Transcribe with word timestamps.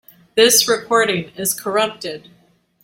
This 0.33 0.67
recording 0.67 1.29
is 1.35 1.53
corrupted. 1.53 2.31